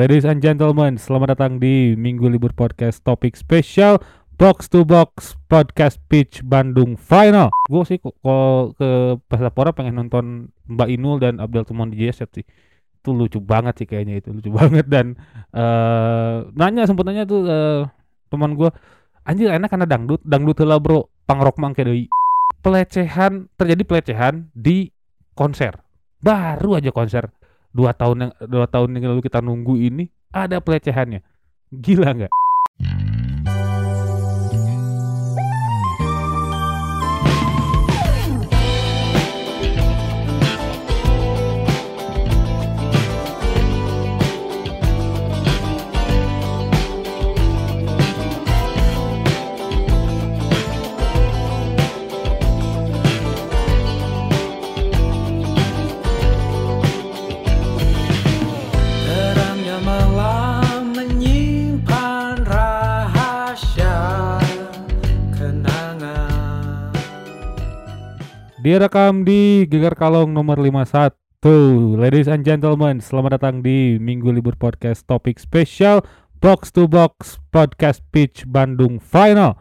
[0.00, 4.00] ladies and gentlemen, selamat datang di Minggu Libur Podcast topik spesial
[4.40, 7.52] Box to Box Podcast Pitch Bandung Final.
[7.68, 8.16] Gue sih kok
[8.80, 8.90] ke
[9.28, 12.48] Pasapora pengen nonton Mbak Inul dan Abdel Tumon di JSF sih.
[12.96, 14.88] Itu lucu banget sih kayaknya itu lucu banget.
[14.88, 15.20] Dan
[15.52, 17.84] uh, nanya sempat nanya tuh uh,
[18.32, 18.72] teman gue
[19.28, 21.12] anjir enak karena dangdut dangdut lah bro.
[21.28, 22.08] Pangrok mangke deui.
[22.64, 24.88] Pelecehan terjadi pelecehan di
[25.36, 25.76] konser.
[26.24, 27.28] Baru aja konser
[27.70, 31.22] dua tahun yang dua tahun yang lalu kita nunggu ini ada pelecehannya.
[31.70, 32.39] Gila nggak
[68.60, 71.16] Direkam di Gegar Kalong nomor 51
[71.96, 76.04] Ladies and gentlemen, selamat datang di Minggu Libur Podcast topik spesial
[76.44, 79.56] Box to Box Podcast Pitch Bandung Final.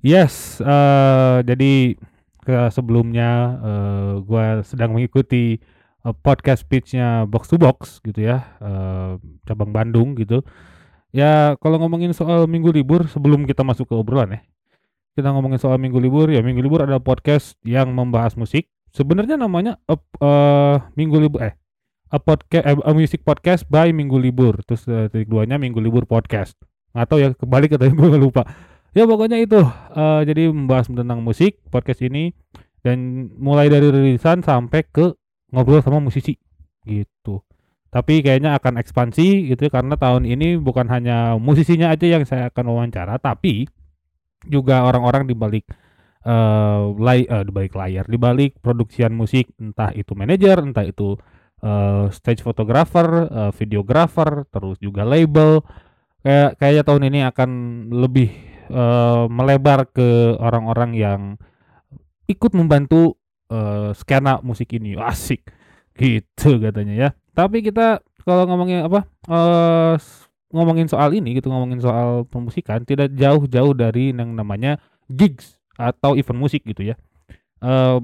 [0.00, 2.00] Yes, uh, jadi
[2.40, 5.60] ke sebelumnya uh, eh, gue sedang mengikuti
[6.00, 10.40] uh, podcast pitchnya Box to Box gitu ya uh, Cabang Bandung gitu.
[11.12, 14.51] Ya kalau ngomongin soal minggu libur sebelum kita masuk ke obrolan ya
[15.12, 18.68] kita ngomongin soal minggu libur ya minggu libur ada podcast yang membahas musik.
[18.92, 21.54] Sebenarnya namanya uh, uh, minggu libur eh
[22.12, 24.60] a podcast eh, a music podcast by minggu libur.
[24.64, 26.56] Terus uh, titik duanya minggu libur podcast.
[26.92, 28.44] Tahu ya kembali ke tadi gue lupa.
[28.92, 29.60] Ya pokoknya itu
[29.96, 32.36] uh, jadi membahas tentang musik podcast ini
[32.84, 35.16] dan mulai dari rilisan sampai ke
[35.52, 36.36] ngobrol sama musisi
[36.84, 37.40] gitu.
[37.92, 42.48] Tapi kayaknya akan ekspansi gitu ya, karena tahun ini bukan hanya musisinya aja yang saya
[42.48, 43.68] akan wawancara tapi
[44.46, 45.66] juga orang-orang di balik
[46.26, 51.18] uh, lay, uh, di balik layar, di balik produksian musik, entah itu manajer, entah itu
[51.62, 55.62] uh, stage photographer, uh, videographer, terus juga label.
[56.22, 57.50] Kayak kayaknya tahun ini akan
[57.90, 58.30] lebih
[58.70, 61.20] uh, melebar ke orang-orang yang
[62.30, 63.18] ikut membantu
[63.50, 64.94] uh, skena musik ini.
[65.02, 65.50] Asik
[65.98, 67.08] gitu katanya ya.
[67.34, 69.98] Tapi kita kalau ngomongin apa uh,
[70.52, 74.76] ngomongin soal ini gitu ngomongin soal pemusikan tidak jauh-jauh dari yang namanya
[75.08, 76.96] gigs atau event musik gitu ya.
[77.58, 77.98] Uh,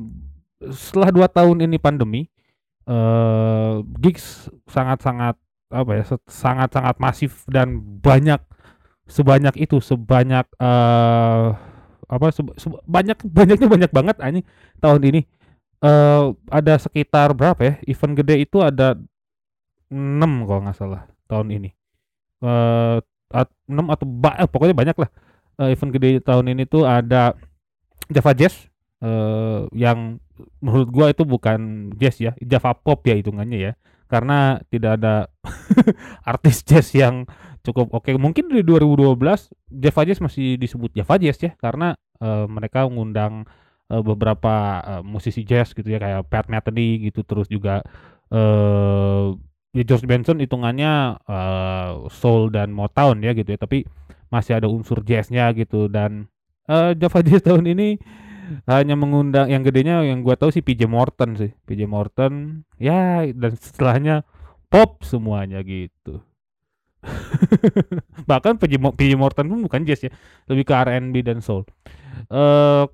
[0.72, 2.26] setelah dua tahun ini pandemi,
[2.88, 5.37] uh, gigs sangat-sangat
[5.69, 8.41] apa ya sangat-sangat masif dan banyak
[9.04, 11.53] sebanyak itu sebanyak uh,
[12.08, 14.41] apa se, se, banyak banyaknya banyak banget ini
[14.81, 15.20] tahun ini
[15.84, 18.97] uh, ada sekitar berapa ya event gede itu ada
[19.92, 21.77] 6 kalau nggak salah tahun ini
[22.43, 22.99] uh,
[23.69, 25.10] enam atau ba eh, pokoknya banyak lah.
[25.59, 27.34] Uh, event gede tahun ini tuh ada
[28.09, 28.69] Java Jazz.
[28.99, 30.19] Uh, yang
[30.59, 33.72] menurut gua itu bukan jazz ya Java pop ya hitungannya ya.
[34.09, 35.28] Karena tidak ada
[36.32, 37.28] artis jazz yang
[37.62, 38.09] cukup oke.
[38.09, 38.15] Okay.
[38.16, 39.20] mungkin di 2012
[39.69, 43.44] Java Jazz masih disebut Java Jazz ya karena uh, mereka mengundang
[43.93, 47.84] uh, beberapa uh, musisi jazz gitu ya kayak Pat Metheny gitu terus juga
[48.32, 49.37] uh,
[49.76, 53.84] ya George Benson hitungannya uh, soul dan Motown ya gitu ya tapi
[54.28, 55.88] masih ada unsur jazznya gitu.
[55.88, 56.28] Dan
[56.68, 57.98] uh, Java Jazz tahun ini
[58.64, 61.50] hanya mengundang yang gedenya yang gua tahu sih PJ Morton sih.
[61.68, 64.24] PJ Morton ya dan setelahnya
[64.72, 66.24] pop semuanya gitu.
[68.30, 70.12] Bahkan PJ, PJ Morton pun bukan jazz ya
[70.48, 71.64] lebih ke R&B dan soul.
[72.28, 72.84] Uh,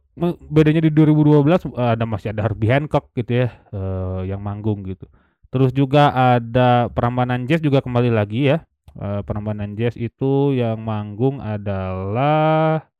[0.52, 5.08] bedanya di 2012 uh, ada masih ada Herbie Hancock gitu ya uh, yang manggung gitu
[5.54, 8.66] Terus juga ada Prambanan Jazz juga kembali lagi ya.
[8.98, 12.90] Uh, Prambanan Jazz itu yang manggung adalah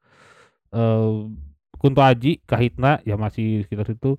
[0.70, 1.26] uh,
[1.82, 4.14] Kunto Aji, Kahitna ya masih sekitar itu.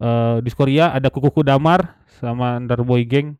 [0.00, 3.36] Uh, di Korea ada Kukuku Damar sama Underboy Gang.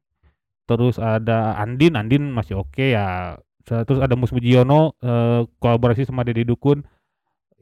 [0.68, 3.40] Terus ada Andin, Andin masih oke okay ya.
[3.64, 6.84] Terus ada Mus Mujiono uh, kolaborasi sama Deddy Dukun.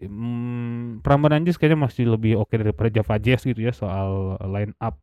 [0.02, 4.74] Hmm, Prambanan Jazz kayaknya masih lebih oke okay daripada Java Jazz gitu ya soal line
[4.82, 4.98] up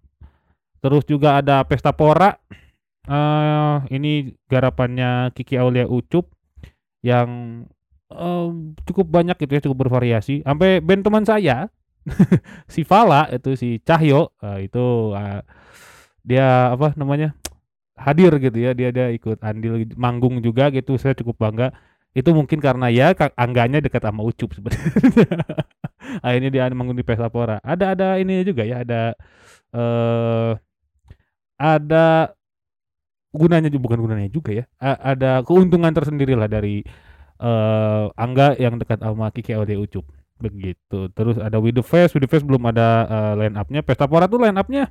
[0.81, 2.35] Terus juga ada Pesta Pora.
[3.01, 6.29] Uh, ini garapannya Kiki Aulia Ucup
[7.01, 7.63] yang
[8.13, 8.49] uh,
[8.85, 10.45] cukup banyak gitu ya, cukup bervariasi.
[10.45, 11.69] Sampai band teman saya
[12.73, 15.41] si Fala itu si Cahyo uh, itu uh,
[16.25, 17.33] dia apa namanya?
[18.01, 18.73] hadir gitu ya.
[18.73, 20.97] Dia dia ikut andil manggung juga gitu.
[20.97, 21.69] Saya cukup bangga.
[22.11, 24.89] Itu mungkin karena ya angganya dekat sama Ucup sebenarnya.
[26.25, 27.61] Akhirnya dia manggung di Pesta Pora.
[27.61, 29.15] Ada ada ini juga ya, ada
[29.71, 30.70] eh uh,
[31.61, 32.33] ada
[33.29, 34.65] gunanya juga bukan gunanya juga ya.
[34.81, 36.81] A- ada keuntungan tersendiri lah dari
[37.37, 40.09] eh Angga yang dekat sama Kiki Audio Ucup.
[40.41, 41.13] Begitu.
[41.13, 43.85] Terus ada With the Face, With the Face belum ada eh, line up-nya.
[43.85, 44.89] Pesta Pora tuh line up-nya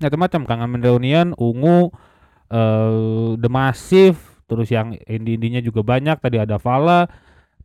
[0.00, 0.40] macam-macam.
[0.48, 1.92] Kangen Mendeonian, Ungu,
[2.48, 6.16] eh The Massive, terus yang indie-indinya juga banyak.
[6.18, 7.06] Tadi ada Vala,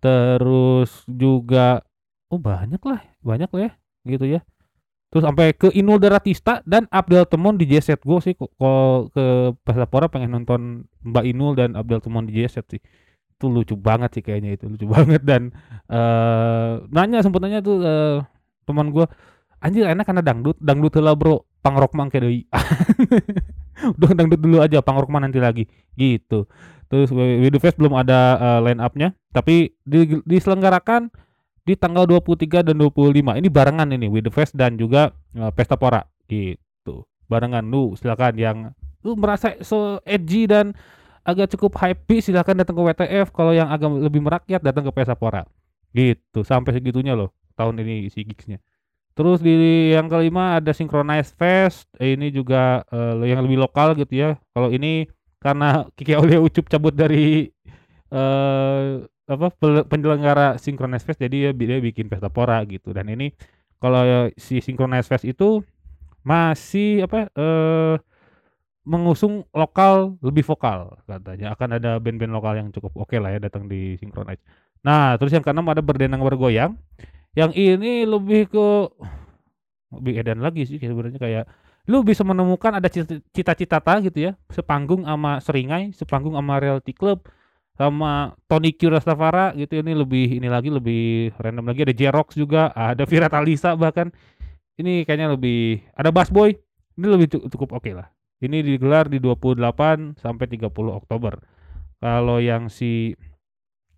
[0.04, 1.82] terus juga
[2.30, 3.72] oh banyak lah, banyak lah ya,
[4.06, 4.46] gitu ya.
[5.10, 8.00] Terus sampai ke Inul Daratista dan Abdel Temon di Jet Set.
[8.06, 8.54] Gue sih kok
[9.10, 9.26] ke
[9.66, 12.82] Pesta Pora pengen nonton Mbak Inul dan Abdel Temon di Jet Set sih.
[13.34, 15.26] Itu lucu banget sih kayaknya itu, lucu banget.
[15.26, 15.50] Dan
[15.90, 18.22] eh nanya sempet nanya tuh eh,
[18.70, 19.10] teman gue
[19.66, 20.62] anjir enak karena dangdut?
[20.62, 21.42] Dangdut lah bro.
[21.60, 22.48] Pangrok mang kayak deui
[24.00, 25.66] udah dangdut dulu aja pangrok mah nanti lagi.
[25.98, 26.46] Gitu.
[26.86, 29.18] Terus With the Face belum ada eh, line up-nya.
[29.34, 31.10] Tapi di- diselenggarakan
[31.64, 35.76] di tanggal 23 dan 25 ini barengan ini With the Face dan juga eh, Pesta
[35.76, 36.04] Pora.
[36.30, 37.06] Gitu.
[37.30, 37.66] Barengan.
[37.66, 38.58] Lu silakan yang
[39.00, 40.76] lu merasa so edgy dan
[41.24, 45.16] agak cukup happy silakan datang ke WTF kalau yang agak lebih merakyat datang ke Pesta
[45.16, 45.46] Pora.
[45.94, 46.42] Gitu.
[46.46, 48.60] Sampai segitunya loh tahun ini si gigsnya.
[49.20, 51.92] Terus di yang kelima ada Synchronize Fest.
[52.00, 54.30] Ini juga eh, yang lebih lokal gitu ya.
[54.56, 55.12] Kalau ini
[55.44, 57.52] karena Kiki Aulia Ucup cabut dari
[58.10, 58.84] eh
[59.30, 59.54] apa
[59.86, 63.30] penyelenggara Synchronize Fest jadi dia, dia bikin pesta pora gitu dan ini
[63.78, 64.02] kalau
[64.36, 65.62] si Synchronize Fest itu
[66.26, 67.96] masih apa eh
[68.90, 73.70] mengusung lokal lebih vokal katanya akan ada band-band lokal yang cukup oke lah ya datang
[73.70, 74.42] di Synchronize.
[74.82, 76.74] Nah, terus yang keenam ada berdenang bergoyang.
[77.38, 78.68] Yang ini lebih ke
[79.94, 81.46] lebih edan lagi sih sebenarnya kayak
[81.86, 87.26] lu bisa menemukan ada cita- cita-cita gitu ya, sepanggung sama Seringai, sepanggung sama Realty Club
[87.80, 91.88] sama Tony Q Rastafara gitu ini lebih ini lagi lebih random lagi.
[91.88, 94.12] Ada Jerox juga ada Vira Talisa bahkan.
[94.76, 96.60] Ini kayaknya lebih ada Bass Boy
[97.00, 98.12] ini lebih cu- cukup oke lah.
[98.44, 101.40] Ini digelar di 28 sampai 30 Oktober.
[102.04, 103.16] Kalau yang si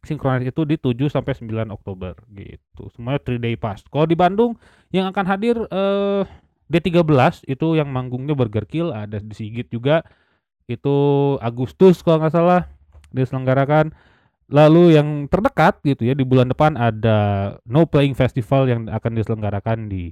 [0.02, 2.90] Synchronize itu di 7 sampai 9 Oktober gitu.
[2.94, 3.86] Semuanya 3 day pass.
[3.90, 4.58] Kalau di Bandung
[4.94, 6.26] yang akan hadir eh
[6.70, 10.06] D13 itu yang manggungnya Burger Kill ada di Sigit juga.
[10.70, 12.70] Itu Agustus kalau nggak salah
[13.14, 13.94] diselenggarakan.
[14.52, 17.20] Lalu yang terdekat gitu ya di bulan depan ada
[17.64, 20.12] No Playing Festival yang akan diselenggarakan di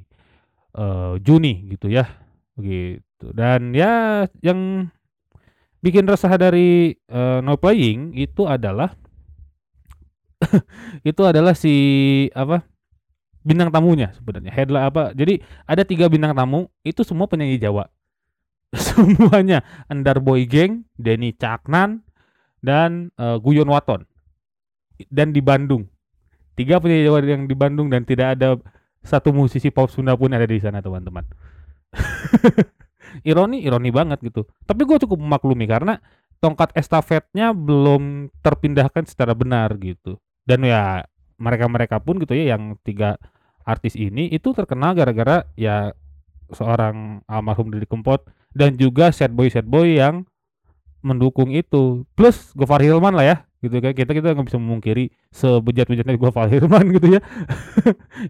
[0.75, 2.07] eh, Juni gitu ya.
[2.55, 3.35] Gitu.
[3.35, 4.87] Dan ya yang
[5.83, 8.95] bikin resah dari eh, No Playing itu adalah
[11.09, 11.75] itu adalah si
[12.31, 12.63] apa
[13.43, 17.87] bintang tamunya sebenarnya headline apa jadi ada tiga bintang tamu itu semua penyanyi Jawa
[18.75, 22.03] semuanya Endar Boy Gang Denny Caknan
[22.59, 24.03] dan eh, Guyon Waton.
[25.07, 25.87] Dan di Bandung.
[26.59, 28.59] Tiga penyanyi Jawa yang di Bandung dan tidak ada
[28.99, 31.23] satu musisi pop Sunda pun ada di sana teman-teman.
[33.29, 34.45] Ironi ironi banget gitu.
[34.67, 35.97] Tapi gue cukup memaklumi karena
[36.39, 40.21] tongkat estafetnya belum terpindahkan secara benar gitu.
[40.45, 41.07] Dan ya
[41.39, 43.17] mereka-mereka pun gitu ya yang tiga
[43.63, 45.95] artis ini itu terkenal gara-gara ya
[46.51, 50.25] seorang almarhum Didi Kempot dan juga sad boy sad boy yang
[51.05, 52.05] mendukung itu.
[52.17, 53.91] Plus Gofar Hilman lah ya gitu kan.
[53.95, 57.21] Kita kita nggak bisa memungkiri sebejat-bejatnya Gofar Hilman gitu ya.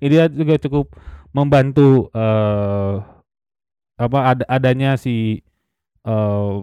[0.02, 0.94] Dia juga cukup
[1.34, 2.96] membantu eh
[4.00, 5.44] apa ad- adanya si
[6.08, 6.56] eh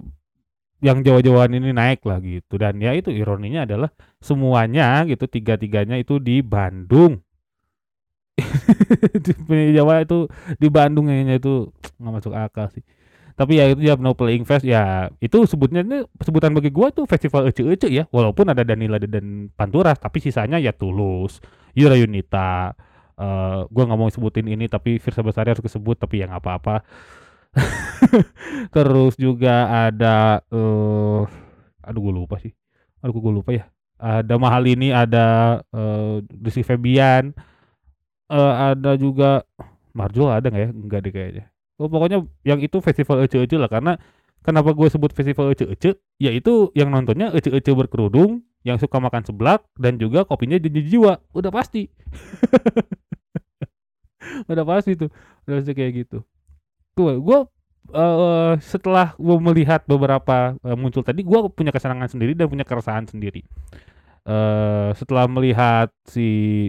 [0.85, 2.61] yang Jawa-Jawaan ini naik lah gitu.
[2.61, 7.21] Dan ya itu ironinya adalah semuanya gitu tiga-tiganya itu di Bandung.
[9.49, 10.29] Di Jawa itu
[10.61, 12.85] di Bandung itu nggak masuk akal sih
[13.37, 17.05] tapi ya itu ya no playing fest ya itu sebutnya ini sebutan bagi gua tuh
[17.05, 21.45] festival ece-ece ya walaupun ada Danila dan Pantura tapi sisanya ya Tulus
[21.77, 22.73] Yura Yunita
[23.21, 26.81] eh gua nggak mau sebutin ini tapi Firsa Besari harus disebut tapi yang apa-apa.
[28.75, 31.23] Terus juga ada eh
[31.81, 32.53] aduh gue lupa sih.
[33.01, 33.65] Aduh gue lupa ya.
[33.97, 37.33] Ada mahal ini ada eh Rizky Febian
[38.29, 39.45] eh ada juga
[39.97, 40.71] Marjo ada nggak ya?
[40.77, 41.45] Enggak deh kayaknya
[41.81, 44.01] oh, pokoknya yang itu festival ece-ece lah karena
[44.47, 45.99] kenapa gue sebut festival ece-ece?
[46.23, 51.23] Yaitu yang nontonnya ece-ece berkerudung yang suka makan seblak dan juga kopinya jadi jiwa.
[51.35, 51.91] Udah pasti.
[54.51, 55.09] Udah pasti tuh
[55.47, 56.19] udah pasti kayak gitu.
[56.99, 57.39] Gue gue
[57.95, 63.07] eh, setelah gue melihat beberapa eh, muncul tadi gue punya kesenangan sendiri dan punya keresahan
[63.07, 63.47] sendiri.
[64.27, 66.69] Eh setelah melihat si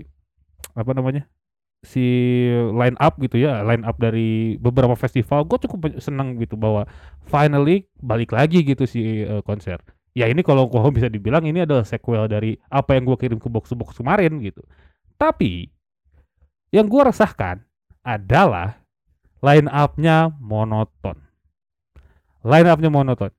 [0.77, 1.25] apa namanya
[1.85, 2.05] si
[2.73, 6.89] line up gitu ya line up dari beberapa festival gue cukup senang gitu bahwa
[7.29, 9.79] finally balik lagi gitu si eh, konser.
[10.17, 13.47] Ya ini kalau kalau bisa dibilang ini adalah sequel dari apa yang gue kirim ke
[13.47, 14.65] box box kemarin gitu.
[15.17, 15.69] Tapi
[16.73, 17.61] yang gue resahkan
[18.01, 18.81] adalah
[19.45, 21.17] line up-nya monoton.
[22.41, 23.31] Line up-nya monoton.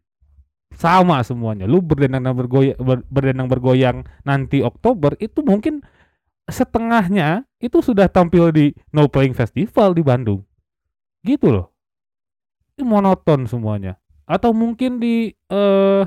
[0.78, 1.64] Sama semuanya.
[1.64, 3.02] Lu berdendang dan bergoyang ber,
[3.48, 5.82] bergoyang nanti Oktober itu mungkin
[6.48, 10.40] setengahnya itu sudah tampil di No Playing Festival di Bandung.
[11.20, 11.70] Gitu loh.
[12.76, 14.00] Ini monoton semuanya.
[14.24, 16.04] Atau mungkin di eh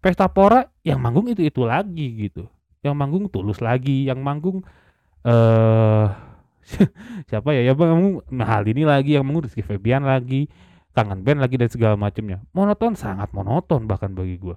[0.00, 2.48] Pesta Pora yang manggung itu itu lagi gitu.
[2.80, 4.64] Yang manggung tulus lagi yang manggung
[5.26, 6.06] eh
[7.30, 7.62] siapa ya?
[7.62, 10.50] Ya bang mahal ini lagi yang manggung Rizky Febian lagi
[10.96, 12.40] kangen band lagi dan segala macamnya.
[12.56, 14.56] Monoton sangat monoton bahkan bagi gua.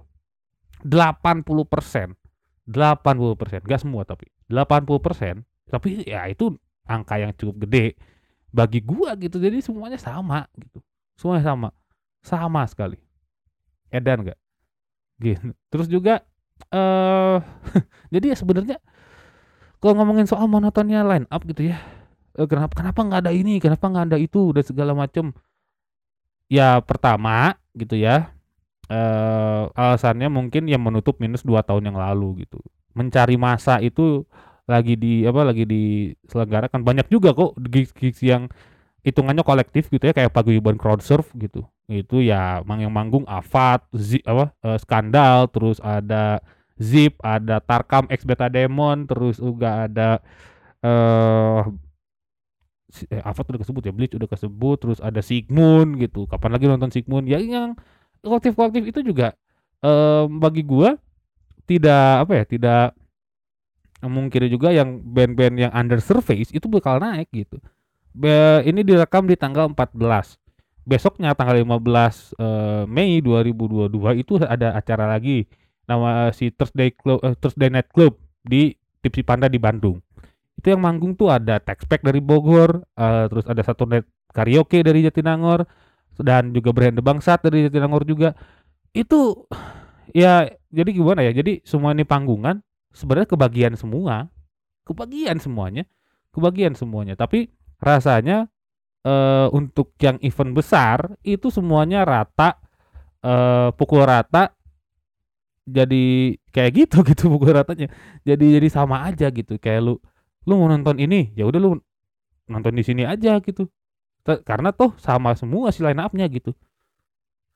[0.80, 2.16] 80 persen
[2.68, 3.60] 80 persen.
[3.64, 5.34] Gak semua tapi 80 persen.
[5.70, 6.52] Tapi ya itu
[6.84, 7.94] angka yang cukup gede
[8.50, 9.38] bagi gua gitu.
[9.38, 10.82] Jadi semuanya sama gitu.
[11.14, 11.68] Semuanya sama.
[12.20, 12.98] Sama sekali.
[13.90, 14.38] Edan gak
[15.20, 15.52] gitu.
[15.70, 16.24] Terus juga
[16.68, 17.38] eh
[18.14, 18.76] jadi ya sebenarnya
[19.80, 21.80] kalau ngomongin soal monotonnya line up gitu ya
[22.36, 25.32] eh, kenapa kenapa nggak ada ini kenapa nggak ada itu dan segala macam
[26.52, 28.28] ya pertama gitu ya
[28.90, 32.58] eh alasannya mungkin yang menutup minus dua tahun yang lalu gitu
[32.98, 34.26] mencari masa itu
[34.66, 38.50] lagi di apa lagi diselenggarakan banyak juga kok gigs-gigs yang
[39.06, 43.82] hitungannya kolektif gitu ya kayak paguyuban crowd surf gitu itu ya mang yang manggung Avat,
[43.98, 46.38] Zip, apa eh, Skandal, terus ada
[46.78, 50.22] Zip, ada Tarkam X Beta Demon, terus juga ada
[50.84, 51.62] eh
[52.90, 56.26] si- eh, Avat udah kesebut ya, Bleach udah kesebut, terus ada Sigmund gitu.
[56.30, 57.26] Kapan lagi nonton Sigmund?
[57.30, 57.78] Ya yang
[58.20, 59.34] kolektif-kolektif itu juga
[59.80, 60.96] eh bagi gua
[61.64, 62.84] tidak apa ya, tidak
[64.00, 67.60] mungkin juga yang band-band yang under surface itu bakal naik gitu.
[68.10, 70.40] Be- ini direkam di tanggal 14
[70.88, 75.46] besoknya tanggal 15 eh, Mei 2022 itu ada acara lagi
[75.86, 80.02] nama si Thursday Club eh, Thursday Night Club di Tipsi Panda di Bandung.
[80.58, 85.06] Itu yang manggung tuh ada Texpack dari Bogor, eh, terus ada satu net karaoke dari
[85.06, 85.66] Jatinangor
[86.20, 88.36] dan juga Brand Bangsat dari Jatinangor juga.
[88.92, 89.46] Itu
[90.12, 91.32] ya jadi gimana ya?
[91.34, 92.60] Jadi semua ini panggungan
[92.92, 94.28] sebenarnya kebagian semua.
[94.84, 95.84] Kebagian semuanya.
[96.30, 97.14] Kebagian semuanya.
[97.18, 97.50] Tapi
[97.80, 98.46] rasanya
[99.00, 102.60] eh untuk yang event besar itu semuanya rata
[103.24, 104.52] eh pukul rata
[105.64, 107.88] jadi kayak gitu gitu pukul ratanya
[108.26, 109.94] jadi jadi sama aja gitu kayak lu
[110.44, 111.70] lu mau nonton ini ya udah lu
[112.50, 113.70] nonton di sini aja gitu
[114.24, 116.52] karena toh sama semua si line up-nya gitu.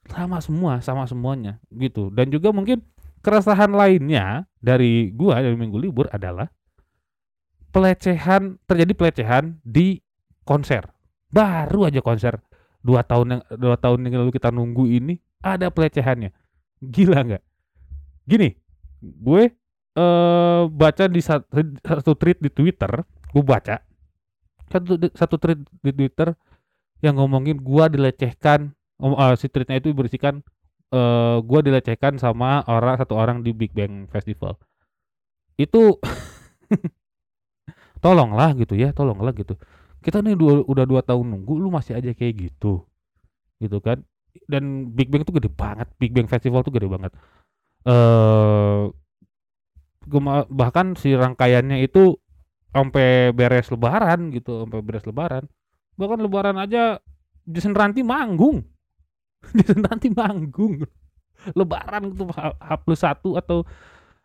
[0.04, 2.12] Sama semua sama semuanya gitu.
[2.12, 2.84] Dan juga mungkin
[3.24, 6.48] keresahan lainnya dari gua dari minggu libur adalah
[7.72, 10.00] pelecehan terjadi pelecehan di
[10.44, 10.84] konser.
[11.32, 12.38] Baru aja konser.
[12.84, 16.30] Dua tahun yang dua tahun yang lalu kita nunggu ini ada pelecehannya.
[16.84, 17.42] Gila nggak?
[18.28, 18.52] Gini
[19.04, 19.42] gue
[19.94, 21.48] eh baca di satu,
[21.80, 22.92] satu tweet di Twitter
[23.32, 23.80] gue baca.
[24.68, 26.36] Satu satu tweet di Twitter
[27.04, 28.72] yang ngomongin gua dilecehkan
[29.04, 30.40] om- eh, si tweetnya itu berisikan
[30.94, 34.56] eh gua dilecehkan sama orang satu orang di Big Bang Festival.
[35.60, 36.00] Itu
[38.04, 39.56] tolonglah gitu ya tolonglah gitu.
[40.04, 42.84] Kita nih dua, udah dua tahun nunggu lu masih aja kayak gitu
[43.62, 44.02] gitu kan.
[44.50, 47.12] Dan Big Bang tuh gede banget Big Bang Festival tuh gede banget.
[47.88, 48.84] Eh
[50.04, 52.16] gema- bahkan si rangkaiannya itu
[52.74, 55.44] sampai beres lebaran gitu sampai beres lebaran
[55.94, 56.98] bahkan lebaran aja
[57.44, 58.64] Jason Ranti manggung.
[59.58, 60.82] Jason Ranti manggung.
[61.52, 63.68] Lebaran gitu H, plus satu atau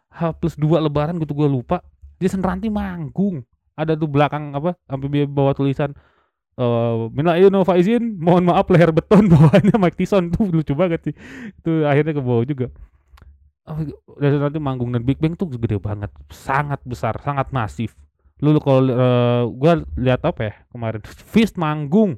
[0.09, 1.83] H plus dua lebaran gitu gue lupa.
[2.17, 3.43] Jason Ranti manggung.
[3.75, 5.95] Ada tuh belakang apa sampai bawa tulisan
[6.59, 10.31] eh minal aidin wal faizin mohon maaf leher beton bawahnya Mike Tyson.
[10.31, 11.15] Tuh lucu banget sih.
[11.55, 12.67] Itu akhirnya ke bawah juga.
[13.69, 13.79] Oh,
[14.19, 16.09] Jason Ranti manggung dan Big Bang tuh gede banget.
[16.31, 17.95] Sangat besar sangat masif
[18.39, 21.01] lu kalau eh, gua lihat apa ya kemarin?
[21.05, 22.17] Fist manggung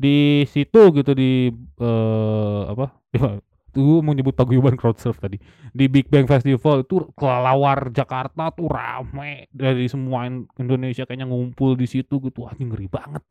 [0.00, 2.96] di situ gitu di eh apa?
[3.70, 5.38] Tuh mau nyebut paguyuban crowd surf tadi.
[5.70, 9.46] Di Big Bang Festival itu kelelawar Jakarta tuh rame.
[9.54, 12.50] Dari semua in- Indonesia kayaknya ngumpul di situ gitu.
[12.50, 13.22] Wah ngeri banget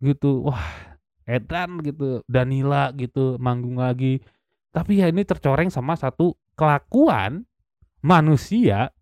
[0.00, 0.48] gitu.
[0.48, 0.96] Wah
[1.28, 2.24] Edan gitu.
[2.24, 4.24] Danila gitu manggung lagi.
[4.72, 7.44] Tapi ya ini tercoreng sama satu kelakuan
[8.00, 8.96] manusia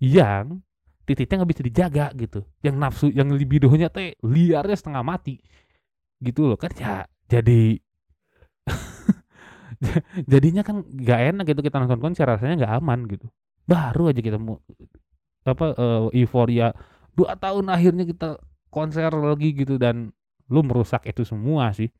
[0.00, 0.64] yang
[1.04, 2.40] titiknya nggak bisa dijaga gitu.
[2.64, 5.40] Yang nafsu yang libidonya teh liarnya setengah mati
[6.20, 6.58] gitu loh.
[6.58, 7.78] Kan ya jadi
[10.30, 13.26] jadinya kan gak enak gitu kita nonton konser rasanya nggak aman gitu.
[13.68, 14.60] Baru aja kita mau
[15.44, 16.72] apa eh, euforia
[17.12, 18.40] dua tahun akhirnya kita
[18.72, 20.10] konser lagi gitu dan
[20.48, 21.92] lu merusak itu semua sih.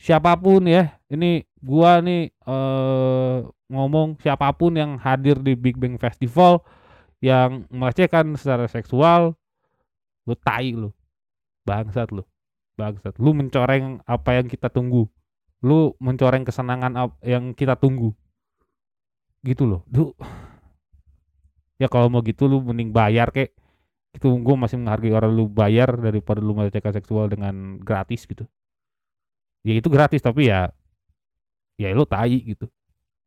[0.00, 3.36] Siapa pun ya ini gua nih eh
[3.70, 6.64] ngomong siapa pun yang hadir di Big Bang Festival
[7.20, 9.36] yang melecehkan secara seksual
[10.24, 10.90] lu tai lu.
[11.64, 12.24] Bangsat lu.
[12.76, 13.16] Bangsat.
[13.20, 15.04] Lu mencoreng apa yang kita tunggu.
[15.60, 18.16] Lu mencoreng kesenangan yang kita tunggu.
[19.44, 19.84] Gitu loh.
[19.88, 20.16] Duh
[21.80, 23.56] ya kalau mau gitu lu mending bayar kek.
[24.12, 28.44] Itu gue masih menghargai orang lu bayar daripada lu melecehkan seksual dengan gratis gitu.
[29.64, 30.72] Ya itu gratis tapi ya
[31.80, 32.68] ya lu tai gitu.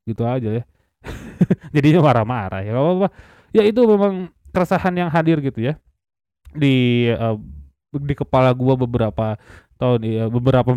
[0.06, 0.64] Gitu aja ya.
[1.76, 3.08] Jadinya marah-marah ya apa apa
[3.54, 5.74] ya itu memang keresahan yang hadir gitu ya.
[6.54, 7.38] Di uh,
[7.94, 9.38] di kepala gua beberapa
[9.78, 10.74] tahun ya beberapa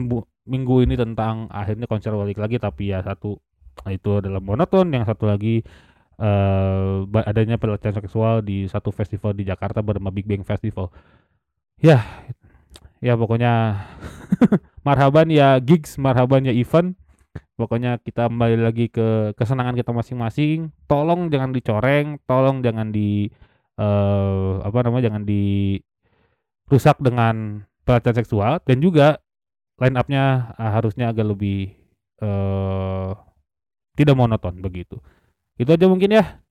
[0.47, 3.41] minggu ini tentang akhirnya konser balik lagi tapi ya satu
[3.91, 5.61] itu adalah monoton yang satu lagi
[6.21, 10.93] uh, adanya pelecehan seksual di satu festival di Jakarta bernama Big Bang Festival.
[11.81, 12.05] Ya
[13.05, 13.85] ya pokoknya
[14.87, 16.97] marhaban ya gigs marhaban ya event
[17.57, 20.71] pokoknya kita kembali lagi ke kesenangan kita masing-masing.
[20.87, 23.27] Tolong jangan dicoreng tolong jangan di
[23.81, 25.77] uh, apa namanya jangan di
[26.69, 28.61] rusak dengan pelecehan seksual.
[28.63, 29.19] Dan juga
[29.81, 31.73] line up-nya uh, harusnya agak lebih
[32.21, 33.17] uh,
[33.97, 35.01] tidak monoton begitu.
[35.57, 36.45] Itu aja mungkin ya.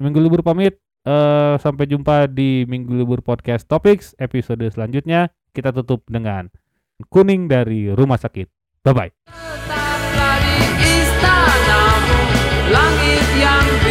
[0.00, 0.80] Minggu libur pamit.
[1.06, 5.30] Uh, sampai jumpa di minggu libur podcast topics episode selanjutnya.
[5.54, 6.50] Kita tutup dengan
[7.12, 8.50] kuning dari rumah sakit.
[8.82, 9.45] Bye bye
[12.72, 13.85] langit yang